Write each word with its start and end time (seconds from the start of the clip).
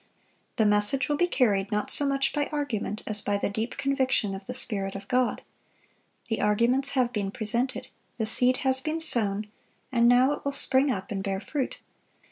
The 0.55 0.65
message 0.65 1.07
will 1.07 1.15
be 1.15 1.27
carried 1.27 1.71
not 1.71 1.91
so 1.91 2.07
much 2.07 2.33
by 2.33 2.47
argument 2.51 3.03
as 3.05 3.21
by 3.21 3.37
the 3.37 3.51
deep 3.51 3.77
conviction 3.77 4.33
of 4.33 4.47
the 4.47 4.53
Spirit 4.55 4.95
of 4.95 5.07
God. 5.07 5.43
The 6.27 6.41
arguments 6.41 6.93
have 6.93 7.13
been 7.13 7.29
presented. 7.29 7.87
The 8.17 8.25
seed 8.25 8.57
has 8.65 8.79
been 8.79 8.99
sown, 8.99 9.45
and 9.91 10.07
now 10.07 10.31
it 10.31 10.43
will 10.43 10.53
spring 10.53 10.89
up 10.89 11.11
and 11.11 11.21
bear 11.23 11.39
fruit. 11.39 11.77